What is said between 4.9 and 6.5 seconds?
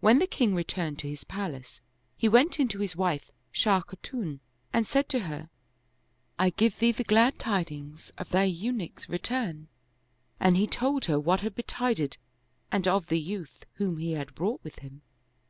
to her, "I